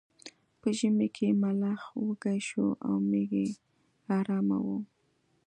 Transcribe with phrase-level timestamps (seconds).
[0.61, 3.47] په ژمي کې ملخ وږی شو او میږی
[4.17, 4.77] ارامه وه.